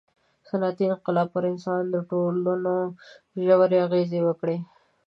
[0.47, 2.75] •صنعتي انقلاب پر انساني ټولنو
[3.43, 4.57] ژورې اغېزې وکړې.